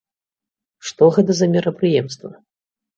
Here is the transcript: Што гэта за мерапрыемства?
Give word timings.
Што 0.89 1.11
гэта 1.19 1.31
за 1.43 1.51
мерапрыемства? 1.55 2.37